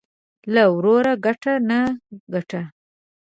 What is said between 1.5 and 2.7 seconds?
نه گټه.